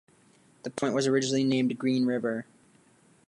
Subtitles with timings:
[0.63, 2.47] The point was originally named Green River.